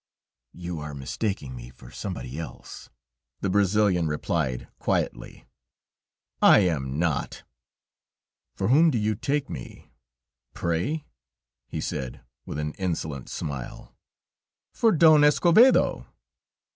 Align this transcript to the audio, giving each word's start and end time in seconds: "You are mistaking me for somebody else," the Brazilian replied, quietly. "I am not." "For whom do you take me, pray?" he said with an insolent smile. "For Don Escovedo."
"You 0.55 0.79
are 0.79 0.95
mistaking 0.95 1.55
me 1.55 1.69
for 1.69 1.91
somebody 1.91 2.39
else," 2.39 2.89
the 3.41 3.51
Brazilian 3.51 4.07
replied, 4.07 4.67
quietly. 4.79 5.45
"I 6.41 6.61
am 6.61 6.97
not." 6.97 7.43
"For 8.55 8.69
whom 8.69 8.89
do 8.89 8.97
you 8.97 9.13
take 9.13 9.47
me, 9.47 9.91
pray?" 10.55 11.05
he 11.67 11.79
said 11.81 12.21
with 12.47 12.57
an 12.57 12.73
insolent 12.79 13.29
smile. 13.29 13.95
"For 14.73 14.91
Don 14.91 15.23
Escovedo." 15.23 16.07